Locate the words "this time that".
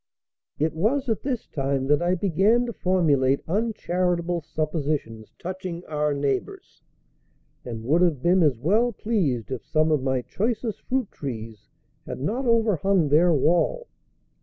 1.21-2.01